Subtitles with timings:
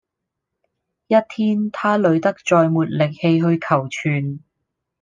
[1.05, 4.39] 一天他累得再沒力氣去求存